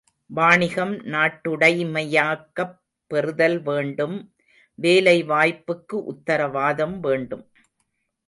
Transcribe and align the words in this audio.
வாணிகம் 0.29 0.93
நாட்டுடைமையாக்கப் 1.05 2.73
பெறுதல் 3.11 3.61
வேண்டும் 3.61 4.15
வேலை 4.79 5.23
வாய்ப்புக்கு 5.23 5.97
உத்தரவாதம் 6.05 6.99
வேண்டும். 6.99 7.43